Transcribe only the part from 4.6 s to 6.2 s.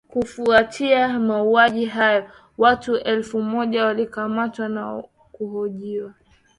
na kuhojiwa